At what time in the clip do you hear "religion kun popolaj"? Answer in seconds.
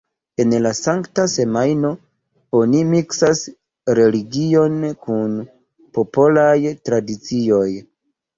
4.01-6.57